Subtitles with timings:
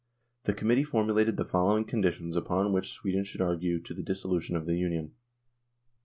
[0.45, 4.55] The Committee formulated the follow ing conditions upon which Sweden should argue to the dissolution
[4.55, 5.13] of the Union.